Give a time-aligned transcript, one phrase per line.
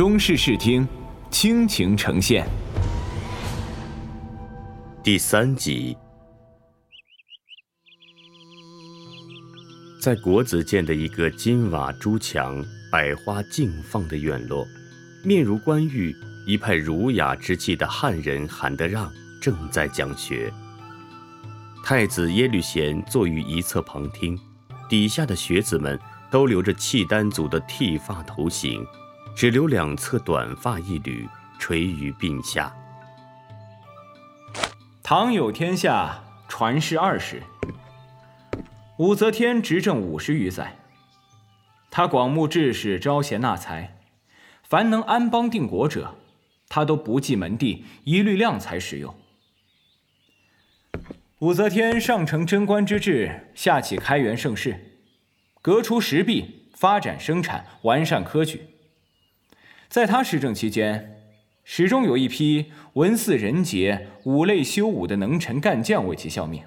[0.00, 0.88] 中式视听，
[1.30, 2.48] 倾情呈现。
[5.02, 5.94] 第三集，
[10.00, 14.66] 在国子监的一个金瓦朱墙、百花竞放的院落，
[15.22, 20.50] 面如冠玉、一派儒雅之气的汉人韩德让正在讲学。
[21.84, 24.34] 太子耶律贤坐于一侧旁听，
[24.88, 28.82] 底下的学子们都留着契丹族的剃发头型，
[29.34, 31.28] 只留两侧短发一缕
[31.58, 32.74] 垂于鬓下。
[35.02, 37.42] 唐有天下，传世二十。
[38.98, 40.76] 武则天执政五十余载，
[41.90, 43.98] 她广募志士，招贤纳才，
[44.62, 46.14] 凡能安邦定国者，
[46.68, 49.14] 她都不计门第，一律量才使用。
[51.38, 54.98] 武则天上承贞观之治，下启开元盛世，
[55.62, 58.69] 革除时弊，发展生产，完善科举。
[59.90, 61.16] 在他施政期间。
[61.62, 66.64] 始终有一批文似人杰、武类修武的能臣干将为其效命，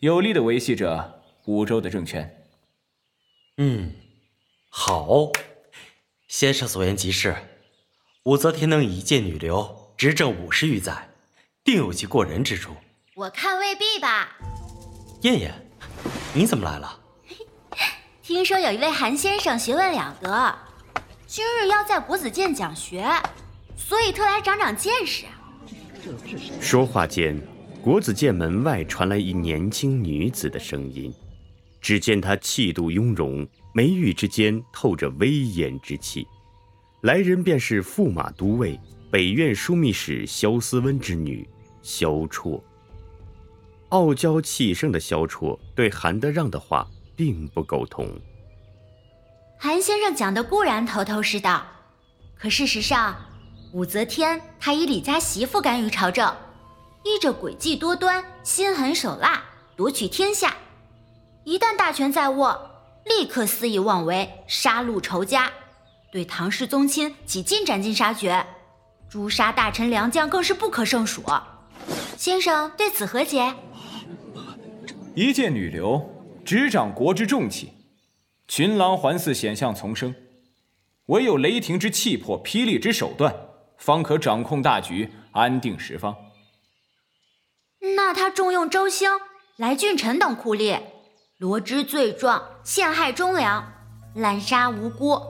[0.00, 2.44] 有力的维系着武周的政权。
[3.56, 3.92] 嗯，
[4.68, 5.30] 好，
[6.26, 7.34] 先生所言极是。
[8.24, 11.08] 武则天能一介女流执政五十余载，
[11.64, 12.74] 定有其过人之处。
[13.14, 14.36] 我看未必吧。
[15.22, 15.54] 燕燕，
[16.34, 17.00] 你怎么来了？
[18.22, 20.58] 听说有一位韩先生学问了得，
[21.38, 23.06] 今日要在国子监讲学。
[23.76, 25.24] 所以特来长长见识。
[26.60, 27.40] 说话间，
[27.80, 31.14] 国子监门外传来一年轻女子的声音。
[31.80, 36.26] 只见她气度雍容，眉宇之间透着威严之气。
[37.02, 38.76] 来人便是驸马都尉、
[39.08, 41.48] 北院枢密使萧思温之女
[41.82, 42.60] 萧绰。
[43.90, 48.08] 傲娇气盛的萧绰对韩德让的话并不苟同。
[49.60, 51.66] 韩先生讲的固然头头是道，
[52.38, 53.16] 可事实上。
[53.72, 56.32] 武则天，她以李家媳妇干预朝政，
[57.02, 59.42] 依着诡计多端、心狠手辣
[59.76, 60.56] 夺取天下。
[61.44, 62.70] 一旦大权在握，
[63.04, 65.50] 立刻肆意妄为，杀戮仇家，
[66.12, 68.46] 对唐氏宗亲几近斩尽杀绝，
[69.10, 71.22] 诛杀大臣良将更是不可胜数。
[72.16, 73.54] 先生对此何解？
[75.14, 76.08] 一介女流，
[76.44, 77.72] 执掌国之重器，
[78.48, 80.14] 群狼环伺，险象丛生，
[81.06, 83.34] 唯有雷霆之气魄，霹雳之手段。
[83.76, 86.16] 方可掌控大局，安定十方。
[87.94, 89.08] 那他重用周兴、
[89.56, 90.80] 来俊臣等酷吏，
[91.36, 93.70] 罗织罪状，陷害忠良，
[94.16, 95.20] 滥杀无辜，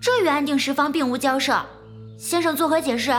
[0.00, 1.60] 这与安定十方并无交涉。
[2.16, 3.12] 先生作何解释？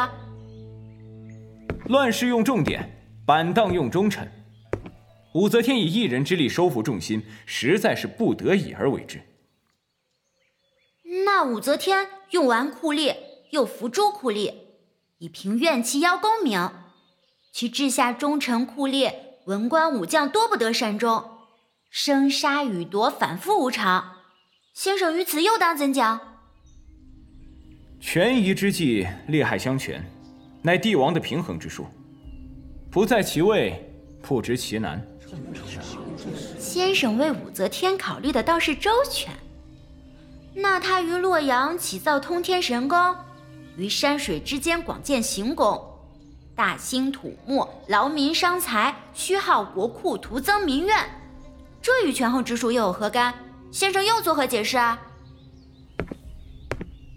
[1.86, 4.32] 乱世用重典，板荡用忠臣。
[5.34, 9.22] 武则天以一人之力收服众心，实在是不得已而为之。
[11.34, 13.16] 那武则天用完酷吏，
[13.52, 14.54] 又扶诸酷吏。
[15.20, 16.70] 以平怨气邀功名，
[17.54, 19.14] 其治下忠臣酷吏、
[19.46, 21.24] 文官武将多不得善终，
[21.90, 24.18] 生杀予夺反复无常。
[24.74, 26.20] 先生于此又当怎讲？
[28.02, 30.04] 权宜之计，利害相权，
[30.62, 31.88] 乃帝王的平衡之术。
[32.92, 33.90] 不在其位，
[34.22, 35.02] 不知其难。
[36.60, 39.34] 先生为武则天考虑的倒是周全。
[40.54, 43.16] 那他于洛阳起造通天神宫？
[43.78, 45.82] 于山水之间广建行宫，
[46.56, 50.98] 大兴土木，劳民伤财，虚耗国库，徒增民怨。
[51.82, 53.34] 这与权衡之术又有何干？
[53.72, 55.00] 先生又作何解释啊？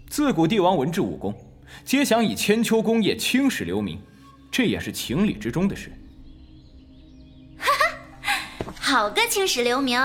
[0.09, 1.35] 自古帝王文治武功，
[1.83, 4.01] 皆想以千秋功业青史留名，
[4.49, 5.91] 这也是情理之中的事。
[7.57, 7.65] 哈
[8.23, 9.99] 哈，好个青史留名！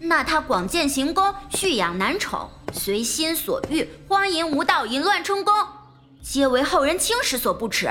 [0.00, 2.48] 那他广建行宫，蓄养男宠。
[2.72, 5.54] 随心所欲，荒淫无道，淫乱充宫，
[6.22, 7.88] 皆为后人轻视所不耻。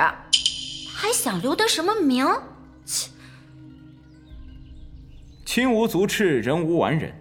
[0.96, 2.28] 还想留得什么名？
[2.86, 3.10] 切！
[5.46, 7.14] 亲无足赤，人无完人。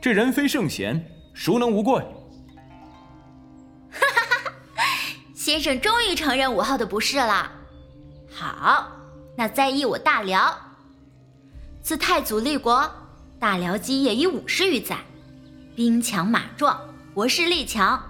[0.00, 1.98] 这人非圣贤，孰能无过？
[1.98, 2.06] 哈
[4.00, 4.40] 哈
[4.74, 4.84] 哈！
[5.34, 7.52] 先生终于承认武后的不是了。
[8.32, 8.90] 好，
[9.36, 10.58] 那再议我大辽。
[11.82, 12.90] 自太祖立国，
[13.42, 14.96] 大辽基业已五十余载。
[15.74, 16.80] 兵强马壮，
[17.12, 18.00] 国势力强，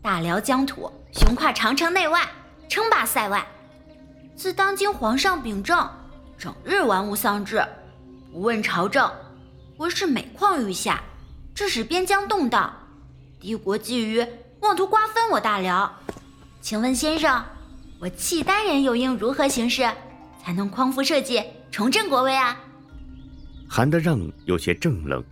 [0.00, 2.26] 大辽疆土雄跨长城内外，
[2.66, 3.46] 称霸塞外。
[4.34, 5.86] 自当今皇上秉政，
[6.38, 7.62] 整日玩物丧志，
[8.32, 9.12] 不问朝政，
[9.76, 11.02] 国势每况愈下，
[11.54, 12.74] 致使边疆动荡。
[13.38, 14.26] 帝国觊觎，
[14.60, 15.94] 妄图瓜分我大辽。
[16.62, 17.44] 请问先生，
[17.98, 19.86] 我契丹人又应如何行事，
[20.42, 22.58] 才能匡扶社稷，重振国威啊？
[23.72, 25.22] 韩德让有些怔愣。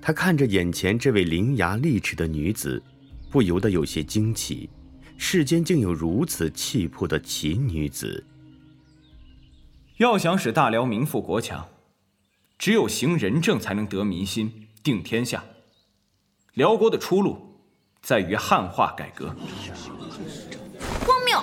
[0.00, 2.80] 他看着眼前这位伶牙俐齿的女子，
[3.28, 4.70] 不由得有些惊奇，
[5.18, 8.24] 世间竟有如此气魄的奇女子。
[9.98, 11.68] 要想使大辽民富国强，
[12.56, 15.44] 只有行仁政才能得民心、定天下。
[16.54, 17.60] 辽国的出路
[18.00, 19.34] 在于汉化改革。
[21.04, 21.42] 荒谬！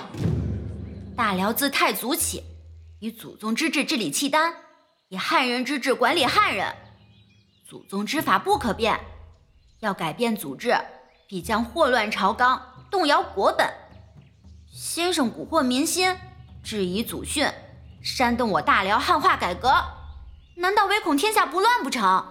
[1.14, 2.42] 大辽自太祖起，
[3.00, 4.52] 以祖宗之治治理契丹，
[5.10, 6.66] 以汉人之治管理汉人。
[7.66, 8.98] 祖宗之法不可变，
[9.80, 10.76] 要改变祖制，
[11.26, 12.60] 必将祸乱朝纲，
[12.90, 13.66] 动摇国本。
[14.70, 16.14] 先生蛊惑民心，
[16.62, 17.46] 质疑祖训，
[18.02, 19.72] 煽动我大辽汉化改革，
[20.56, 22.22] 难道唯恐天下不乱不成？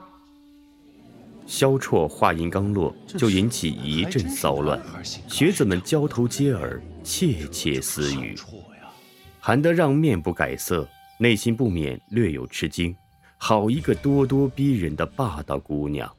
[1.47, 4.79] 萧绰话音刚落，就引起一阵骚乱，
[5.27, 8.37] 学子们交头接耳，窃窃私语。
[9.39, 12.95] 韩德让面不改色，内心不免略有吃惊。
[13.37, 16.11] 好一个咄咄逼人的霸道姑娘！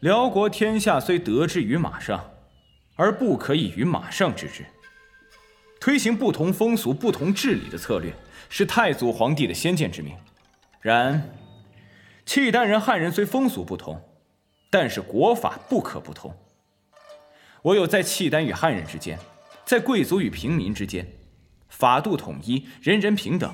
[0.00, 2.22] 辽国天下虽得之于马上，
[2.96, 4.64] 而不可以于马上治之。
[5.80, 8.12] 推行不同风俗、不同治理的策略，
[8.48, 10.14] 是太祖皇帝的先见之明。
[10.80, 11.30] 然，
[12.26, 13.98] 契丹人、汉人虽风俗不同，
[14.70, 16.34] 但是国法不可不同。
[17.62, 19.18] 我有在契丹与汉人之间，
[19.64, 21.06] 在贵族与平民之间，
[21.68, 23.52] 法度统一，人人平等，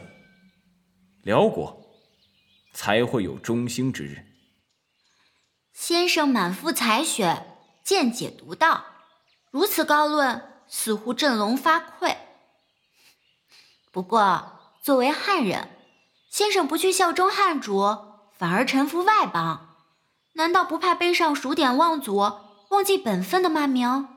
[1.23, 1.81] 辽国。
[2.75, 4.25] 才会有中兴之日。
[5.75, 7.47] 先生满腹才学，
[7.85, 8.85] 见解独到，
[9.51, 12.17] 如此高论，似乎振聋发聩。
[13.91, 15.69] 不过，作为汉人，
[16.31, 17.83] 先生不去效忠汉主，
[18.39, 19.77] 反而臣服外邦，
[20.33, 22.17] 难道不怕背上数典忘祖、
[22.71, 24.09] 忘记本分的骂名？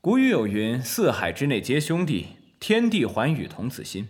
[0.00, 4.08] 古语有云：“四海之内皆兄弟，天地寰宇同此心。”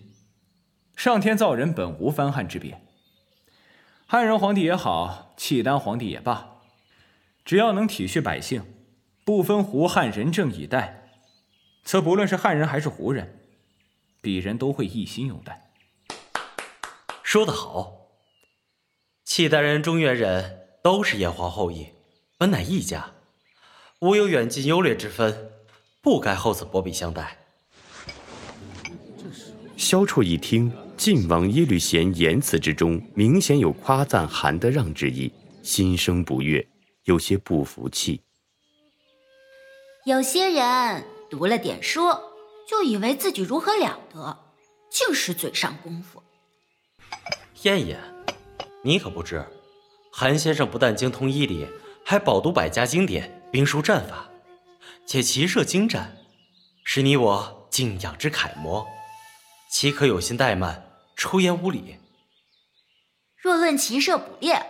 [0.96, 2.80] 上天造人本无藩汉之别，
[4.06, 6.60] 汉人皇帝也好，契丹皇帝也罢，
[7.44, 8.64] 只要能体恤百姓，
[9.24, 11.10] 不分胡汉，仁政以待，
[11.82, 13.40] 则不论是汉人还是胡人，
[14.22, 15.72] 鄙人都会一心拥戴。
[17.22, 18.08] 说得好，
[19.24, 21.88] 契丹人、中原人都是炎黄后裔，
[22.38, 23.12] 本乃一家，
[24.00, 25.50] 无有远近优劣之分，
[26.00, 27.38] 不该厚此薄彼相待。
[29.76, 30.72] 萧绰一听。
[30.94, 36.64] 晋王耶律贤言辞之中明显有夸赞韩德让之意，心生不悦，
[37.04, 38.20] 有些不服气。
[40.04, 42.02] 有些人读了点书，
[42.69, 44.38] 就以为自己如何了得，
[44.92, 46.22] 竟是嘴上功夫。
[47.62, 47.98] 燕燕，
[48.84, 49.44] 你可不知，
[50.12, 51.66] 韩先生不但精通医理，
[52.04, 54.30] 还饱读百家经典、兵书战法，
[55.04, 56.16] 且骑射精湛，
[56.84, 58.86] 是你我敬仰之楷模，
[59.72, 60.84] 岂可有心怠慢？
[61.16, 61.96] 出言无礼。
[63.38, 64.66] 若论骑射捕猎，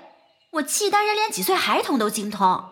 [0.52, 2.64] 我契丹人连几岁孩童都精通，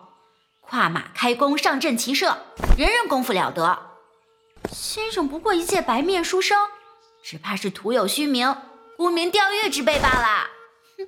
[0.61, 2.37] 跨马开弓、上阵骑射，
[2.77, 3.77] 人人功夫了得。
[4.71, 6.57] 先生不过一介白面书生，
[7.21, 8.55] 只怕是徒有虚名，
[8.95, 10.47] 沽名钓誉之辈罢了。
[10.97, 11.07] 哼！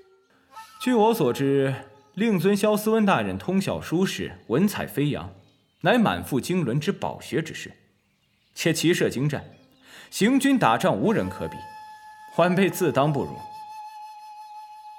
[0.81, 1.73] 据我所知，
[2.15, 5.33] 令尊萧思温大人通晓书史，文采飞扬，
[5.83, 7.71] 乃满腹经纶之饱学之士，
[8.53, 9.49] 且骑射精湛，
[10.13, 11.57] 行军打仗无人可比。
[12.35, 13.35] 晚辈自当不如。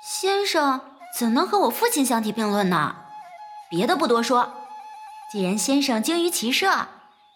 [0.02, 0.80] 先生
[1.16, 2.96] 怎能和我父亲相提并论呢？
[3.70, 4.52] 别的不多说，
[5.30, 6.88] 既然先生精于骑射，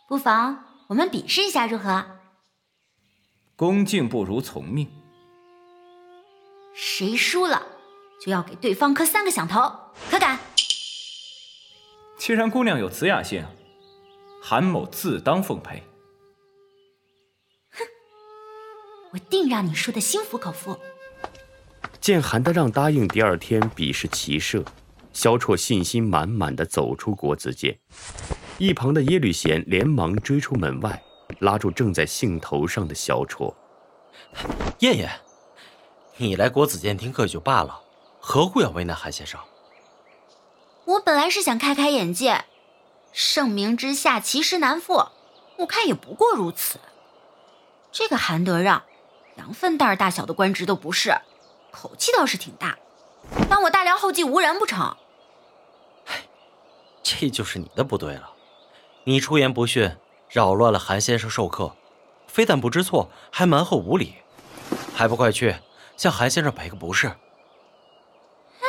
[0.09, 2.05] 不妨我们比试一下如何？
[3.55, 4.91] 恭敬不如从命。
[6.75, 7.63] 谁输了，
[8.21, 9.73] 就要给对方磕三个响头，
[10.11, 10.37] 可敢？
[12.19, 13.47] 既然姑娘有此雅兴，
[14.43, 15.81] 韩某自当奉陪。
[19.13, 20.79] 我定让你输得心服口服。
[22.01, 24.65] 见韩德让答应第二天比试骑射，
[25.13, 27.79] 萧绰信心满满的走出国子监。
[28.59, 31.03] 一旁的耶律贤连忙追出门外，
[31.41, 33.55] 拉住正在兴头上的萧绰。
[34.81, 35.11] 燕燕，
[36.17, 37.81] 你来国子监听课就罢了，
[38.21, 39.41] 何故要为难韩先生？
[40.85, 42.45] 我本来是想开开眼界，
[43.13, 45.09] 盛名之下其实难副，
[45.59, 46.79] 我看也不过如此。
[47.91, 48.83] 这个韩德让。
[49.39, 51.17] 羊粪蛋儿大小的官职都不是，
[51.71, 52.77] 口气倒是挺大，
[53.49, 54.97] 当我大辽后继无人不成？
[56.07, 56.25] 唉，
[57.03, 58.31] 这就是你的不对了，
[59.05, 59.97] 你出言不逊，
[60.29, 61.77] 扰乱了韩先生授课，
[62.27, 64.17] 非但不知错，还蛮横无理，
[64.93, 65.57] 还不快去
[65.97, 67.07] 向韩先生赔个不是？
[67.07, 68.67] 哎，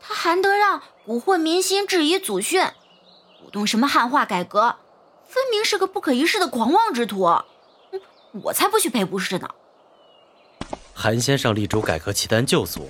[0.00, 2.64] 他韩德让蛊惑民心，质疑祖训，
[3.44, 4.76] 鼓动什么汉化改革，
[5.28, 7.28] 分明是个不可一世的狂妄之徒，
[8.44, 9.50] 我才不去赔不是呢！
[11.02, 12.86] 韩先生力主改革契丹旧俗，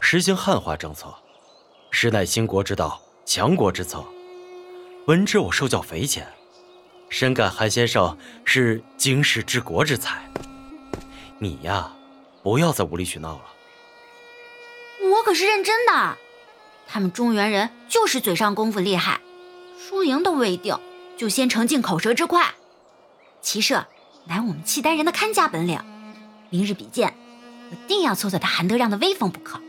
[0.00, 1.14] 实行汉化政策，
[1.92, 4.04] 实乃兴国之道、强国之策。
[5.06, 6.26] 闻之，我受教匪浅，
[7.08, 10.28] 深感韩先生是经世治国之才。
[11.38, 11.92] 你呀，
[12.42, 13.44] 不要再无理取闹了。
[15.12, 16.18] 我可是认真的，
[16.88, 19.20] 他们中原人就是嘴上功夫厉害，
[19.78, 20.76] 输赢都未定，
[21.16, 22.54] 就先成尽口舌之快。
[23.40, 23.86] 骑射
[24.24, 25.80] 乃我们契丹人的看家本领，
[26.50, 27.16] 明日比剑，
[27.70, 29.60] 我定要挫挫他韩德让的威风不可。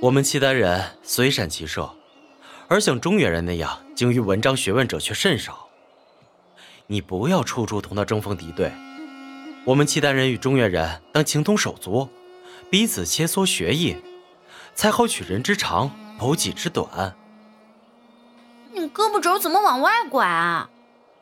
[0.00, 1.90] 我们契丹人虽善骑射，
[2.68, 5.68] 而像中原人那样精于文章学问者却甚少。
[6.86, 8.72] 你不要处处同他争锋敌对。
[9.64, 12.08] 我们契丹人与中原人当情同手足，
[12.70, 13.96] 彼此切磋学艺，
[14.74, 17.14] 才好取人之长，补己之短。
[18.72, 20.70] 你胳膊肘怎么往外拐啊？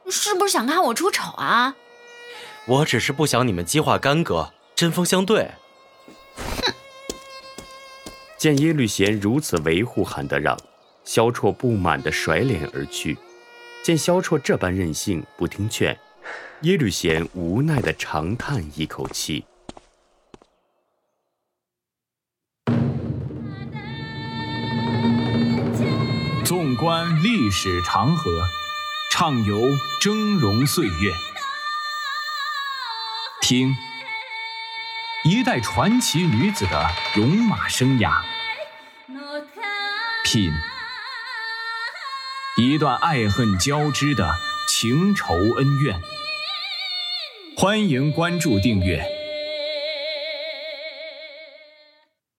[0.04, 1.74] 你是不是想看我出丑啊？
[2.66, 5.50] 我只是不想你们激化干戈，针锋相对。
[6.36, 6.72] 哼！
[8.38, 10.56] 见耶律贤如此维护韩德让，
[11.02, 13.18] 萧绰不满地甩脸而去。
[13.82, 15.98] 见萧绰这般任性，不听劝。
[16.60, 19.44] 耶律贤无奈的长叹一口气。
[26.44, 28.30] 纵观历史长河，
[29.10, 29.60] 畅游
[30.00, 31.12] 峥嵘岁月，
[33.40, 33.74] 听
[35.30, 38.22] 一代传奇女子的戎马生涯，
[40.24, 40.50] 品
[42.56, 44.34] 一段爱恨交织的
[44.66, 46.00] 情仇恩怨。
[47.58, 49.17] 欢迎关注订阅。